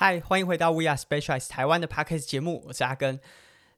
[0.00, 3.18] 嗨，欢迎回到 We Are Specialized 台湾的 Parkes 节目，我是阿根。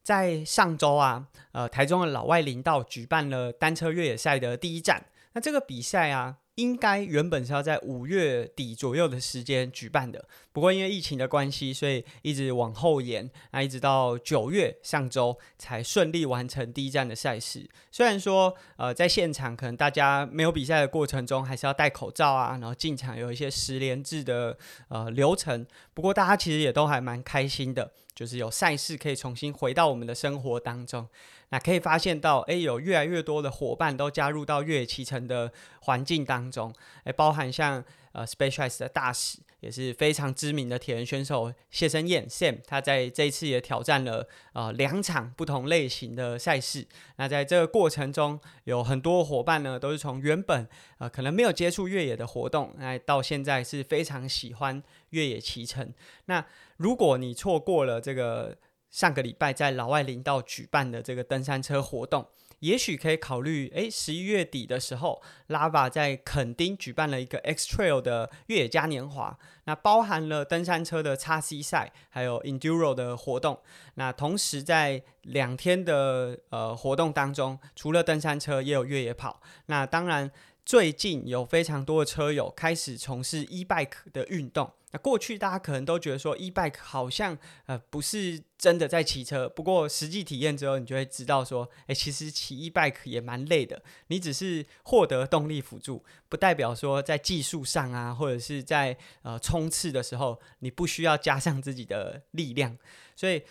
[0.02, 5.06] 在上周啊，呃，台中的老外林道举办了单车越野赛的第一站。
[5.32, 6.36] 那这个比赛啊。
[6.60, 10.22] 应该原本是要在五月底左右的时间举办的，
[10.52, 17.66] 不过因为疫情的关系，所以一直往后延，那一直到九月上周才顺利完成第一站的赛事。
[17.90, 24.56] 虽然说，呃，在现场可能大家没有比赛的过程中，还是要戴口罩啊，然后进场有一些十连制的
[24.88, 31.08] 呃流程，不过大家其实也都还蛮开心的，就是有赛事可以重新回到我们的生活当中。
[31.50, 36.72] 那可以发现到，哎，有越来越多的伙伴都加入到越野骑乘的环境当中，
[37.04, 46.86] 哎，包含像呃 s p e c i a l i z e 的大使，也是非常知名的铁人选手谢生燕 Sam，他在这一次也挑战了呃两场不同类型的赛事。
[47.16, 55.92] 那在这个过程中，有很多伙伴呢，都是从原本呃可能没有接触越野的活动，那到现在是非常喜欢越野骑乘。
[56.26, 56.44] 那
[56.76, 58.56] 如果你错过了这个，
[58.90, 62.26] 上个礼拜在老外林道举办的这个登山车活动，
[62.58, 63.70] 也许可以考虑。
[63.74, 73.60] 诶，十一月底的时候，Lava 在垦丁举办了一个 X Trail 的越野嘉年华，那包含了登山车的叉 C 赛，还有 Enduro 的活动。
[73.94, 79.40] 那同时在两天的呃活动当中，除了登山车，也有越野跑。
[79.66, 80.30] 那当然。
[80.70, 84.70] 最近有非常多的车友开始从事 e bike 的运动。
[84.92, 93.82] 那过去大家可能都觉得说 e bike 好像呃不是真的在骑车，不过实际体验之后，你就会知道说，诶，其实骑 e bike 也蛮累的。
[94.06, 102.78] 你只是获得动力辅助，不代表说在技术上啊，或者是在呃冲刺的时候，你不需要加上自己的力量。
[103.16, 103.42] 所以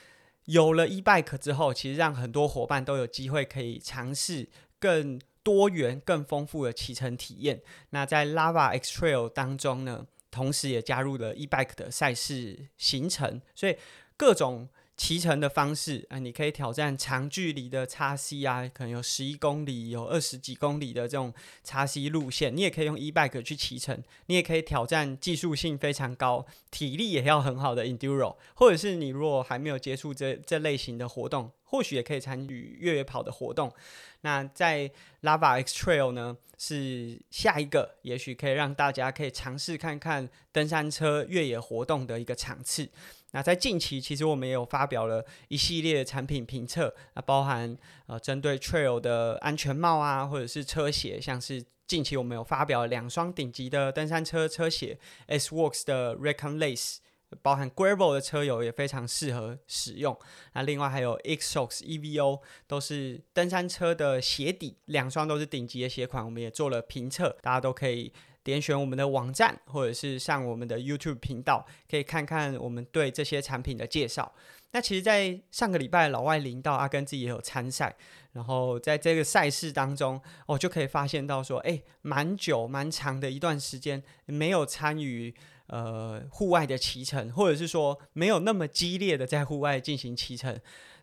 [0.45, 4.47] 有了 e bike 之后，其实让很多伙伴都有机会可以尝试
[4.80, 5.20] 更。
[5.44, 7.62] 多元、更丰富的骑乘体验。
[7.92, 13.78] 那在 Lava X Trail 当中呢，同时也加入了 e bike 的赛事行程，所以
[14.18, 14.69] 各种。
[15.00, 21.34] 骑乘的方式啊，你可以挑战长距离的叉 C 啊，可能有十一公里、有二十几公里的这种
[21.64, 22.54] 叉 C 路线。
[22.54, 33.74] 你也可以用 e bike 去骑乘，你也可以挑战技术性非常高、体力也要很好的 enduro，或者是你如果还没有接触这这类型的活动，或许也可以参与越野跑的活动。
[34.22, 42.90] 那在 Lava X Trail 呢，是下一个，也许可以让大家可以尝试看看登山车越野活动的一个场次。
[43.31, 54.97] 那在近期，其实我们也有发表了一系列产品评测，那包含呃针对 Trail 的安全帽啊，或者是车鞋，像是近期我们有发表两双顶级的登山车车鞋
[55.28, 56.97] ，S Works 的 Recon Lace，
[57.44, 60.18] 包含 Gravel 的车友也非常适合使用。
[60.53, 68.12] 那另外还有 Xox Evo，都是登山车的鞋底，两双都是顶级的鞋款，我们也做了评测，大家都可以。
[68.50, 74.34] 点选我们的网站，或者是上我们的 YouTube 频道，可以看看我们对这些产品的介绍。
[74.72, 77.96] 那其实，在上个礼拜老外领到阿根自己也有参赛，
[78.34, 85.34] 然后在这个赛事当中，哦，就可以发现到说，哎，蛮久蛮长的一段时间没有参与
[85.66, 90.56] 呃户外的骑乘，或者是说没有那么激烈的在户外进行骑乘，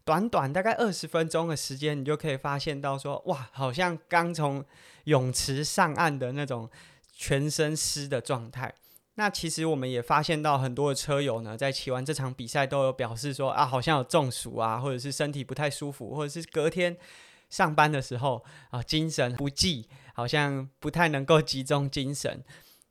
[0.04, 4.64] 短短大概二十分钟的时间，你就可以发现到说，哇，好像刚从
[5.06, 6.70] 泳池上岸的那种。
[7.18, 8.74] 全身湿的状态，
[9.14, 16.94] 那其实我们也发现到很多的车友呢，在骑完这场比赛都有表示说啊，好像有中暑啊，或者是身体不太舒服，或者是隔天
[17.48, 22.44] 上班的时候啊，精神不济，好像不太能够集中精神。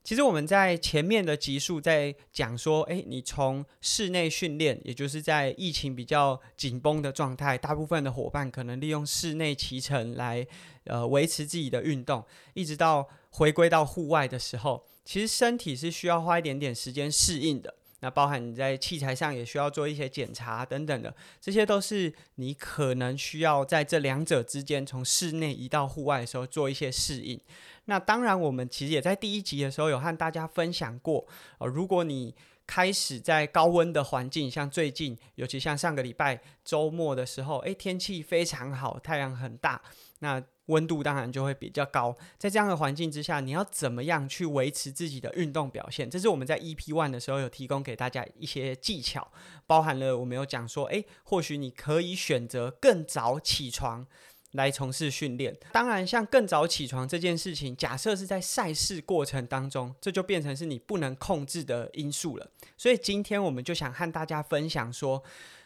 [0.06, 10.48] 其实我们在前面的集数在讲说，诶，你从室内训练，也就是在疫情比较紧绷的状态，大部分的伙伴可能利用室内骑乘来
[10.86, 12.24] 呃维持自己的运动，
[12.54, 13.06] 一直到。
[13.38, 17.76] 回归到户外的时候，其实身体是需要花一点点时间适应的。
[18.02, 27.40] 那包含你在器材上也需要做一些检查等等的，这些都是你可能需要在这两者之间从室内移到户外的时候做一些适应。
[27.86, 31.26] 那当然，我们其实也在第一集的时候有和大家分享过，
[31.58, 32.36] 呃，如果你
[32.68, 39.82] 开始在高温的环境，像最近，尤其像上个礼拜周末的时候，诶，天气非常好，太阳很大，
[40.20, 40.44] 那。
[40.68, 46.10] 温度当然就会比较高，在这样的环境之下，你要怎么样去维持自己的运动表现？
[46.10, 49.32] 这是我们在 EP One 的时候有提供给大家一些技巧，
[49.68, 54.08] 包含了我们有讲说，诶，或许你可以选择更早起床
[54.54, 55.56] 来从事训练。
[55.72, 62.50] 当然，像更早起床这件事情，假设是在赛事过程当中，这就变成是你不能控制的因素了。
[62.76, 65.24] 所以今天我们就想和大家分享说。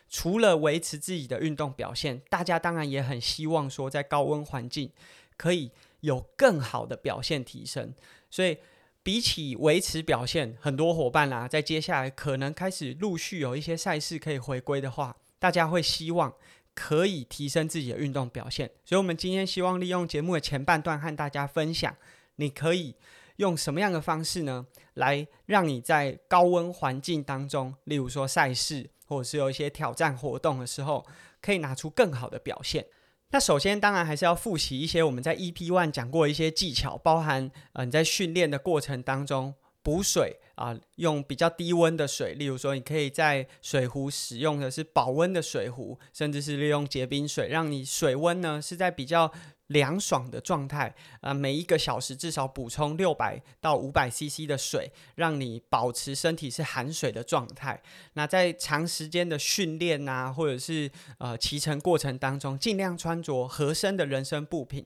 [0.10, 4.92] 除了维持自己的运动表现，大家当然也很希望说，在高温环境
[5.38, 5.72] 可以
[6.02, 7.94] 有更好的表现提升。
[8.30, 8.58] 所以
[9.04, 16.34] 比起维持表现，很多伙伴啊，在接下来可能开始陆续有一些赛事可以回归的话，大家会希望
[16.74, 18.70] 可以提升自己的运动表现。
[18.84, 21.96] 所以，我们今天希望利用节目的前半段和大家分享，
[22.36, 22.96] 你可以
[23.38, 24.66] 用什么样的方式呢，
[24.96, 31.06] 来让你在高温环境当中，例如说赛事或者是有一些挑战活动的时候，
[31.42, 32.86] 可以拿出更好的表现。
[33.32, 49.32] 那首先，当然还是要复习一些我们在 EP One 讲过一些技巧，包含呃你在训练的过程当中补水啊，用比较低温的水，例如说你可以在水壶使用的是保温的水壶，甚至是利用结冰水，让你水温呢是在比较。
[49.70, 57.82] 凉爽的状态，啊，每一个小时至少补充六百到五百 CC 的水，让你保持身体是含水的状态。
[58.14, 64.86] 那在长时间的训练啊，或者是呃骑乘过程当中，尽量穿着合身的人身布品，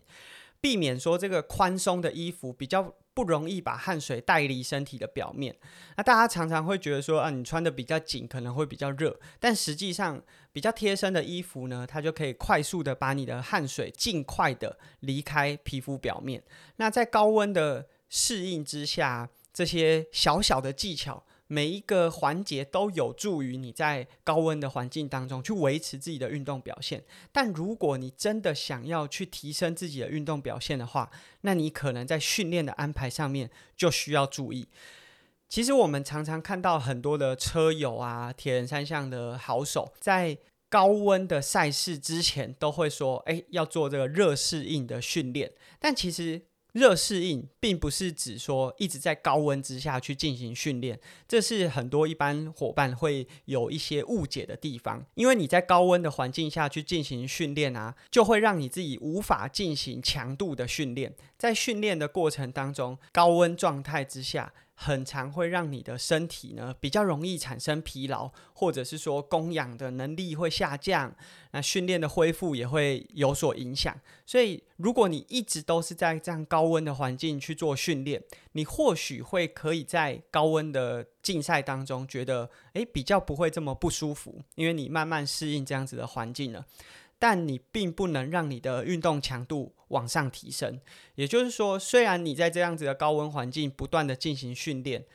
[0.61, 2.93] 避免说这个宽松的衣服比较。
[3.13, 5.55] 不容易把汗水带离身体的表面。
[5.97, 10.21] 那大家常常会觉得说啊，你穿的比较紧可能会比较热，但实际上
[10.51, 16.43] 比较贴身的衣服呢，它就可以快速的把你的汗水尽快的离开皮肤表面。
[16.77, 21.23] 那在高温的适应之下，这些小小的技巧。
[21.53, 27.03] 每一个环节都有助于你在高温的环境当中去维持自己的运动表现。
[27.31, 31.11] 但如果你真的想要去提升自己的运动表现的话，
[31.41, 34.67] 那你可能在训练的安排上面就需要注意。
[35.47, 40.35] 其实我们常常看到很多的车友啊，铁人三项的好手，在
[40.69, 46.41] 高温的赛事之前都会说：“诶，要做这个热适应的训练。”但其实。
[46.73, 55.05] 热适应并不是指说一直在高温之下去进行训练，这是很多一般伙伴会有一些误解的地方。
[55.13, 61.15] 因为你在高温的环境下去进行训练啊，就会让你自己无法进行强度的训练。
[61.37, 64.53] 在训练的过程当中，高温状态之下。
[64.83, 71.15] 很常会让你的身体呢比较容易产生疲劳，或者是说供氧的能力会下降，
[71.51, 73.95] 那训练的恢复也会有所影响。
[74.25, 78.21] 所以，如果你一直都是在这样高温的环境去做训练，
[78.51, 86.65] 你或许会可以在高温的竞赛当中觉得，诶比较不会这么不舒服，因为你慢慢适应这样子的环境了。
[87.23, 90.77] 但你并不能让你的运动强度往上提升，
[91.15, 95.05] 也就是说，虽然你在这样子的高温环境不断的进行训练，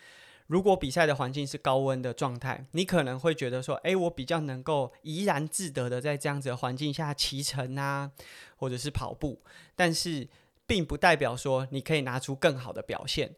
[0.46, 8.10] 如果比赛的环境是高温的状态，你可能会觉得说，诶，我比较能够怡然自得的在这样子的环境下骑乘啊，
[8.56, 9.42] 或者是跑步，
[9.76, 10.26] 但是
[10.66, 13.32] 并不代表说你可以拿出更好的表现。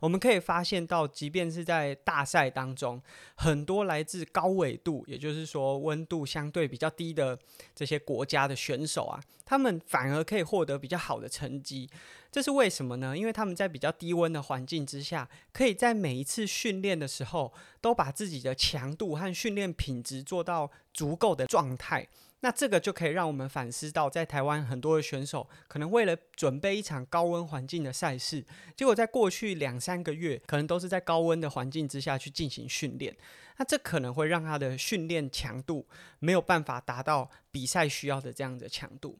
[0.00, 3.00] 我们可以发现到，即便是在大赛当中，
[3.34, 7.38] 很多来自高纬度，也就是说温度相对比较低的
[7.74, 11.88] 这些国家的选手啊，他们反而可以获得比较好的成绩。
[12.30, 13.16] 这是为什么呢？
[13.16, 22.08] 因为他们在比较低温的环境之下，可以在每一次训练的时候，都把自己的强度和训练品质做到足够的状态。
[22.44, 28.44] 那这个就可以让我们反思到，在台湾很多的选手可能为了准备一场高温环境的赛事，
[28.76, 33.16] 结果在过去两三个月，可能都是在高温的环境之下去进行训练。
[33.56, 35.86] 那这可能会让他的训练强度
[36.18, 39.18] 没有办法达到比赛需要的这样的强度。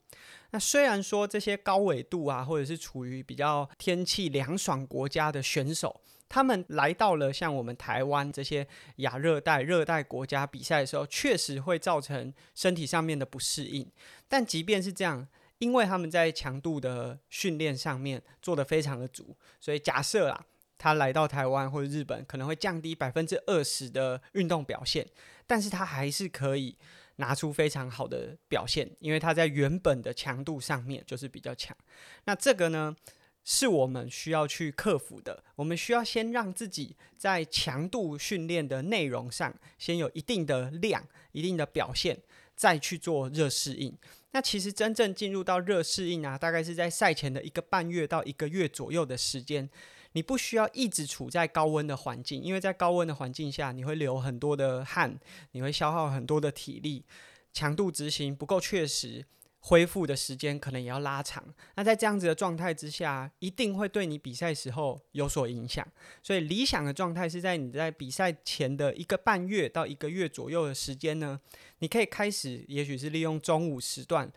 [0.50, 5.99] 那虽然说这些高纬度啊，或者是处于比较天气凉爽国家的选手，
[6.34, 13.88] 他们来到了像我们台湾这些亚热带、热带国家比赛的时候，确实会造成身体上面的不适应。
[14.26, 20.44] 但即便是这样，因为他们在强度的训练上面做得非常的足，所以假设啦，
[20.76, 25.06] 他来到台湾或者日本，可能会降低百分之二十的运动表现，
[25.46, 26.76] 但是他还是可以
[27.18, 31.76] 拿出非常好的表现，因为他在原本的强度上面就是比较强。
[32.24, 32.96] 那这个呢？
[33.44, 35.44] 是我们需要去克服的。
[35.54, 42.18] 我们需要先让自己在强度训练的内容上先有一定的量、一定的表现，
[42.56, 43.96] 再去做热适应。
[44.32, 49.68] 那其实真正进入到热适应啊，大概是在赛前的一个半月到一个月左右的时间。
[50.16, 55.18] 你不需要一直处在高温的环境，因为在高温的环境下，你会流很多的汗，
[55.52, 57.04] 你会消耗很多的体力，
[57.52, 59.24] 强度执行不够确实。
[59.66, 61.42] 恢复的时间可能也要拉长，
[61.75, 65.87] 那在这样子的状态之下，一定会对你比赛时候有所影响。
[66.23, 71.40] 所以理想的状态是在你在比赛前的一个半月到一个月左右的时间呢，
[71.78, 74.30] 你可以开始，也许是利用中午时段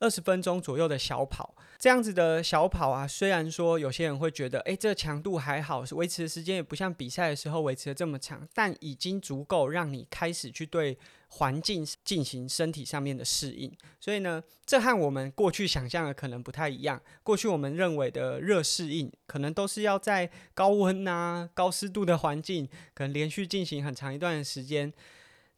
[0.00, 1.54] 二十分钟左右的小跑。
[1.78, 10.96] 这样子的小跑啊，虽然说有些人会觉得，诶，这个强度还好，维持的时间也不像比赛的时候维持的这么长，但已经足够让你开始去对
[11.28, 13.70] 环境进行身体上面的适应。
[14.00, 17.00] 所以呢，这和我们过去想象的可能不太一样。
[17.22, 24.90] 过去我们认为的热适应，可能都是要在高温啊、高湿度的环境，可能连续进行很长一段时间。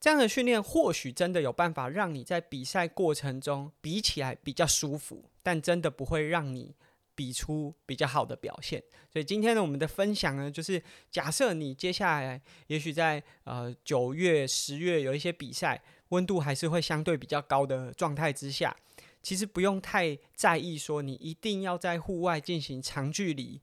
[0.01, 6.73] 这样的训练或许真的有办法让你在比赛过程中比起来比较舒服，但真的不会让你
[7.17, 8.81] 比出比较好的表现。
[9.13, 18.77] 所以今天呢，我们的分享呢，就是假设你接下来也许在呃九月、十月有一些比赛，温度还是会相对比较高的状态之下，
[19.21, 23.61] 其实不用太在意说你一定要在户外进行长距离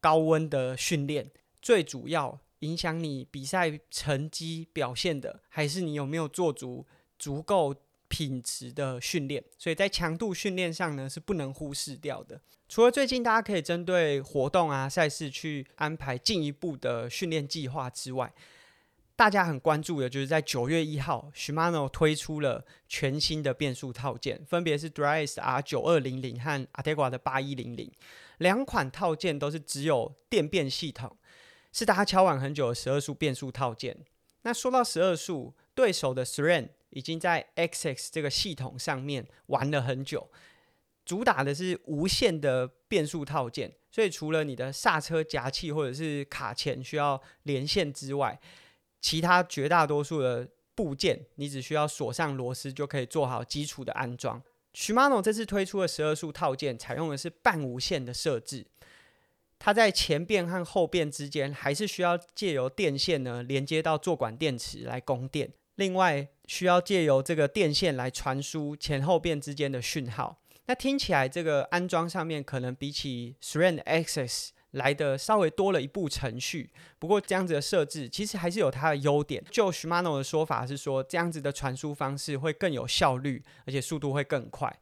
[0.00, 1.30] 高温的训练，
[1.62, 2.40] 最主要。
[2.60, 6.86] 影响你比赛成绩表现的，还是你有没有做足
[7.18, 7.74] 足够
[8.08, 9.44] 品质的训练？
[9.58, 12.40] 所以在强度训练上呢，是不能忽视掉的。
[12.68, 18.32] 除了最近大家可以针对活动啊赛事去安排进一步的训练计划之外，
[19.16, 27.90] 大家很关注的就是在九月一号，Shimano 推出了全新的变速套件，分别是 Dryas R 九二零零和 Ategra 的八一零零，
[28.38, 31.16] 两款套件都是只有电变系统。
[31.72, 33.96] 是大家敲碗很久的十二速变速套件。
[34.42, 40.30] 那说到十二速，对手的 SRAM 已经在 XX 这个系统上面玩了很久，
[41.04, 43.72] 主打的是无线的变速套件。
[43.90, 48.40] 所以除了你的刹车夹器或者是卡钳需要连线之外，
[49.00, 54.42] 其他绝大多数的部件，你只需要锁上螺丝就可以做好基础的安装。
[54.72, 58.64] Shimano 这次推出的十二速套件，采用的是半无线的设置。
[59.62, 65.52] 它在前变和后变之间，还是需要借由电线呢连接到坐管电池来供电。
[65.74, 70.38] 另外，需要借由这个电线来传输前后变之间的讯号。
[70.64, 76.70] 那听起来，这个安装上面可能比起 SRAN Access 来的稍微多了一步程序。
[76.98, 79.44] 不过，这样子的设置其实还是有它的优点。
[79.50, 84.74] 就 Shimano 的说法是说，这样子的传输方式会更有效率，而且速度会更快。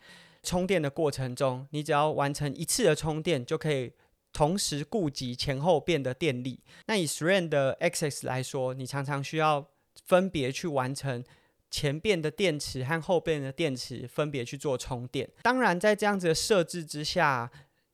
[0.44, 3.92] 充电的过程中，你只要完成一次的充电就可以。
[4.32, 6.60] 同时顾及前后变的电力。
[6.86, 9.66] 那以 SRAM 的 Access 来说，你常常需要
[10.06, 11.24] 分别去完成
[11.70, 15.28] 前变的电池和后变的电池分别去做充电。
[15.42, 17.50] 当然，在这样子的设置之下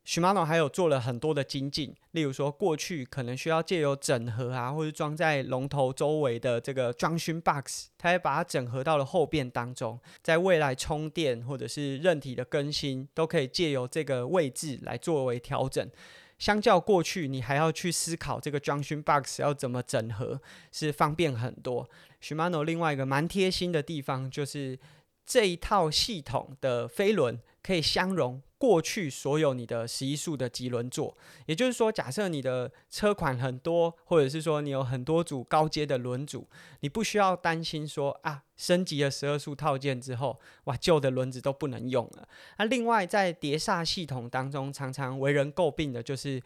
[0.06, 1.94] ，Shimano 还有做了很多的精进。
[2.12, 9.98] 例如说，过去可能需要借由整合啊，或者装在龙头周围的这个 Junction Box，它也把它整合到了后变当中。
[10.22, 15.90] 在未来充电或者是韧体的更新，都可以借由这个位置来作为调整。
[16.44, 20.38] 相较过去，你还要去思考这个 junction box 要怎么整合，
[20.70, 21.88] 是方便很多。
[22.22, 24.78] Shimano 另外一个蛮贴心的地方，就是
[25.26, 28.42] 这一套系统的飞轮可以相容。
[28.56, 31.14] 过去所有你的十一速的级轮座，
[31.44, 36.48] 也就是说，假设你的车款很多，或者是说你有很多组高阶的轮组，
[36.80, 42.26] 你不需要担心说啊，升级了十二速套件之后，哇，旧的轮子都不能用了。
[42.56, 46.42] 那另外在碟刹系统当中，常常为人诟病的就是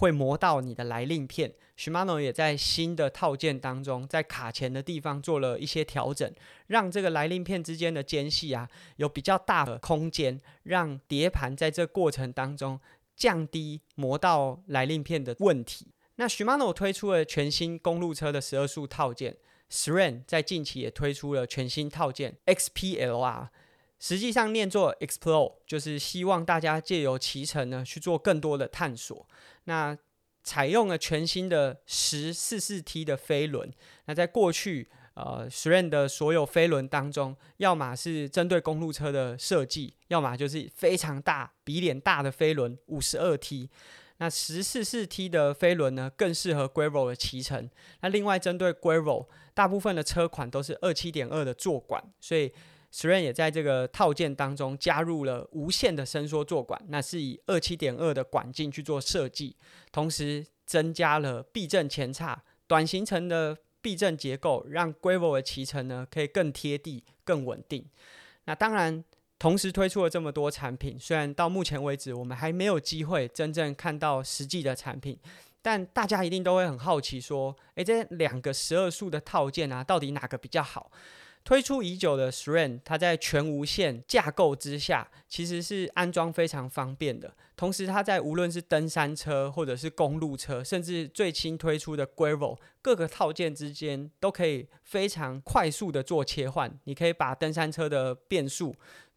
[0.00, 1.52] 会磨到你的来令片。
[1.76, 6.30] Shimano 也在新的套件当中，在卡钳的地方做了一些调整，
[6.68, 12.80] 让这个来令片之间的间隙啊有比较大的空间，让碟盘在这过程当中
[13.14, 15.88] 降低磨到来令片的问题。
[16.16, 19.36] 那 Shimano 推出了全新公路车的十二速套件
[19.70, 23.48] ，SRAM 在近期也推出了全新套件 XPLR，
[24.00, 29.28] 实际上念作 Explore，就是希望大家借由骑乘呢去做更多的探索。
[29.64, 29.96] 那
[30.42, 33.70] 采用了全新的十四四 T 的飞轮。
[34.06, 43.68] 那在过去，呃，SRAM 的所有飞轮当中，要么是针对公路车的设计，要么就是非常大、比脸大的飞轮，五十二 T。
[44.16, 47.68] 那十四四 T 的飞轮呢，更适合 Gravel 的骑乘。
[48.00, 52.50] 那另外针对 Gravel，大部分的车款都是二七点二的座管，所以
[52.92, 59.56] SRAM 也在这个套件当中加入了无线的伸缩座管，那是以二七点二的管径去做设计。
[59.92, 67.84] 同时增加了避震前叉、短行程的避震结构，让 Gravel 的骑乘呢可以更贴地、更稳定。
[68.44, 69.04] 那当然，
[69.38, 75.16] 同时推出了这么多产品，虽然到目前为止我们还没有机会真正看到实际的产品，
[75.62, 80.90] 但大家一定都会很好奇说：诶，这两个十二速的套件啊，到底哪个比较好？
[81.42, 87.34] 推出已久的 SRAM，它在全无线架构之下，其实是安装非常方便的。
[87.56, 96.78] 同时，它在无论是登山车或者是公路车，甚至最新推出的 Gravel，各个套件之间都可以非常快速的做切换。
[96.84, 98.74] 你可以把登山车的变速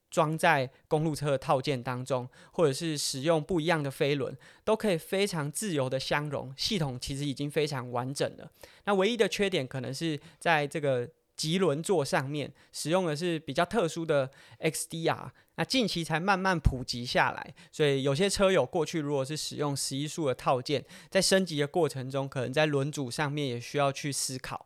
[0.10, 6.54] 装在公路车的套件当中，或者是使用不一样的飞轮，都可以非常自由的相容。
[6.58, 8.52] 系统其实已经非常完整了。
[8.86, 24.66] 那唯一的缺点可能是在这个棘轮座上面使用的是比较特殊的 XDR，那近期才慢慢普及下来，所以有些车友过去如果是使用十一速的套件，在升级的过程中，可能在轮组上面也需要去思考。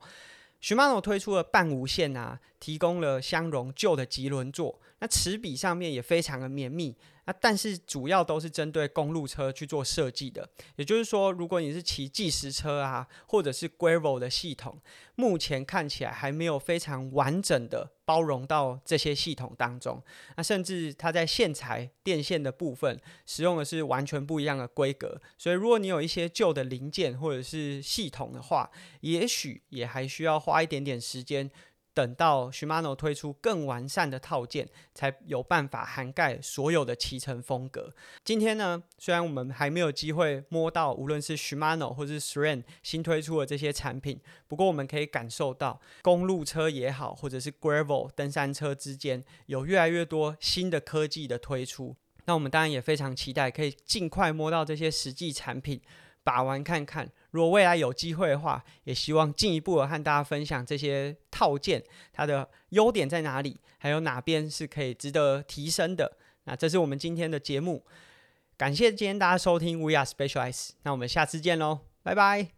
[0.61, 6.95] Shimano 推出了半无线啊，提供了相容旧的棘轮座，那齿比上面也非常的绵密。
[7.25, 14.79] 那但是主要都是针对公路车去做设计的，也就是说，如果你是骑计时车啊，或者是 Gravel 的系统，
[15.15, 20.01] 目前看起来还没有非常完整的包容到这些系统当中。
[20.37, 31.51] 那甚至它在线材电线的部分使用的是完全不一样的规格，所以如果你有一些旧的零件或者是系统的话，也许也还需要花一点点时间。
[31.97, 37.91] 等到 Shimano 推出更完善的套件，才有办法涵盖所有的骑乘风格。
[38.23, 51.95] 今天呢，虽然我们还没有机会摸到无论是 Shimano 或是 SRAM 新推出的这些产品，不过我们可以感受到公路车也好，或者是 Gravel 登山车之间有越来越多新的科技的推出。
[52.25, 55.81] 那我们当然也非常期待，可以尽快摸到这些实际产品。
[56.23, 66.17] 把玩看看，如果未来有机会的话，也希望进一步的和大家分享这些套件它的优点在哪里，还有哪边是可以值得提升的。
[66.45, 67.85] 那这是我们今天的节目，
[68.57, 72.56] 感谢今天大家收听 We Are Specialized，那我们下次见喽，拜拜。